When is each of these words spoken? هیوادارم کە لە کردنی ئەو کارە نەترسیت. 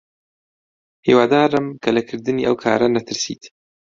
هیوادارم 1.07 1.65
کە 1.83 1.89
لە 1.95 2.01
کردنی 2.07 2.45
ئەو 2.47 2.55
کارە 2.63 2.87
نەترسیت. 2.95 3.43